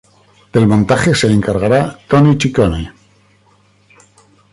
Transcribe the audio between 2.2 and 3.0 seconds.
Ciccone.